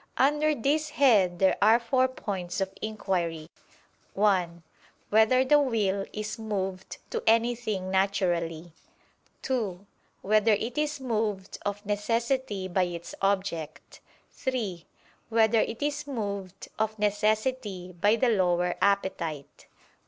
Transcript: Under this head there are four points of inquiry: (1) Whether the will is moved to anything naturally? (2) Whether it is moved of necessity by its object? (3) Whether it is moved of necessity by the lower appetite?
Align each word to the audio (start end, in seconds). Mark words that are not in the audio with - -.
Under 0.17 0.55
this 0.55 0.89
head 0.89 1.37
there 1.37 1.55
are 1.61 1.79
four 1.79 2.07
points 2.07 2.59
of 2.59 2.73
inquiry: 2.81 3.51
(1) 4.15 4.63
Whether 5.11 5.45
the 5.45 5.59
will 5.59 6.07
is 6.11 6.39
moved 6.39 6.97
to 7.11 7.21
anything 7.27 7.91
naturally? 7.91 8.73
(2) 9.43 9.85
Whether 10.23 10.53
it 10.53 10.75
is 10.75 10.99
moved 10.99 11.59
of 11.67 11.85
necessity 11.85 12.67
by 12.67 12.85
its 12.85 13.13
object? 13.21 14.01
(3) 14.31 14.87
Whether 15.29 15.59
it 15.59 15.83
is 15.83 16.07
moved 16.07 16.69
of 16.79 16.97
necessity 16.97 17.93
by 17.93 18.15
the 18.15 18.29
lower 18.29 18.73
appetite? 18.81 19.67